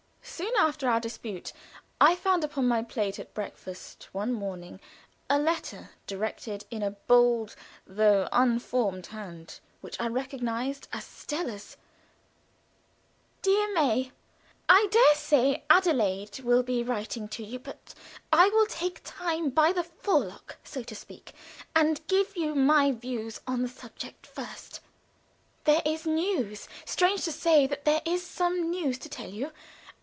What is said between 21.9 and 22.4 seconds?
give